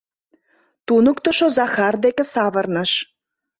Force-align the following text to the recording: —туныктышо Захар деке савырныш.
—туныктышо 0.87 1.47
Захар 1.57 1.95
деке 2.05 2.23
савырныш. 2.33 2.91